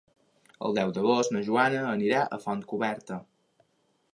[0.69, 3.19] El deu d'agost na Joana anirà a Fontcoberta.